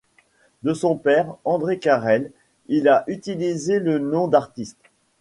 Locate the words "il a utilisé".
2.69-3.77